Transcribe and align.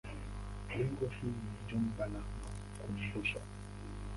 Leo 0.69 1.09
hii 1.21 1.27
ni 1.27 1.71
jumba 1.71 2.05
la 2.05 2.19
makumbusho. 2.41 3.39